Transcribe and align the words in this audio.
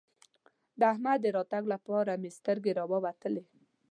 د 0.79 0.81
احمد 0.93 1.19
د 1.21 1.25
راتګ 1.37 1.63
لپاره 1.73 2.11
مې 2.21 2.29
سترګې 2.37 2.71
راووتلې. 2.79 3.43